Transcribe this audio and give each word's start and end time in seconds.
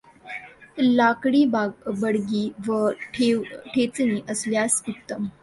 लाकडी 0.79 1.43
बडगी 1.47 2.49
व 2.67 2.89
ठेचणी 3.13 4.19
असल्यास 4.29 4.81
उत्तम. 4.89 5.27